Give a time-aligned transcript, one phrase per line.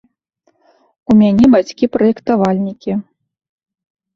[1.13, 2.91] У мяне бацькі праектавальнікі.